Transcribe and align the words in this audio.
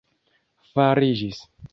fariĝis 0.71 1.45